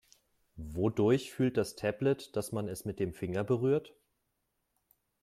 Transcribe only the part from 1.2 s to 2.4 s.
fühlt das Tablet,